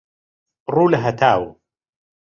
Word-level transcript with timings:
ڕوو 0.73 0.85
لە 0.93 0.99
هەتاو 1.05 1.43